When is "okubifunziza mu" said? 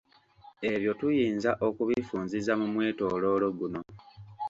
1.67-2.65